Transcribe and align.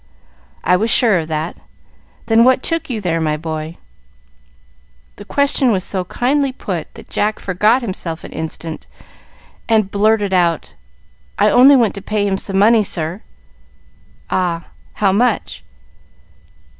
"I 0.63 0.77
was 0.77 0.89
sure 0.89 1.19
of 1.19 1.27
that. 1.27 1.57
Then 2.25 2.43
what 2.43 2.63
took 2.63 2.89
you 2.89 2.99
there, 2.99 3.21
my 3.21 3.37
boy?" 3.37 3.77
The 5.17 5.25
question 5.25 5.71
was 5.71 5.83
so 5.83 6.05
kindly 6.05 6.51
put 6.51 6.91
that 6.95 7.07
Jack 7.07 7.37
forgot 7.37 7.83
himself 7.83 8.23
an 8.23 8.31
instant, 8.31 8.87
and 9.69 9.91
blurted 9.91 10.33
out, 10.33 10.73
"I 11.37 11.51
only 11.51 11.75
went 11.75 11.93
to 11.93 12.01
pay 12.01 12.25
him 12.25 12.39
some 12.39 12.57
money, 12.57 12.83
sir." 12.83 13.21
"Ah, 14.31 14.69
how 14.93 15.11
much?" 15.11 15.63